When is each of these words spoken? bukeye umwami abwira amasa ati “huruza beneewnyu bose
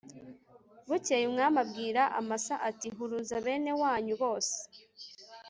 bukeye 0.89 1.25
umwami 1.27 1.57
abwira 1.63 2.01
amasa 2.19 2.55
ati 2.69 2.87
“huruza 2.95 3.35
beneewnyu 3.45 4.15
bose 4.21 4.57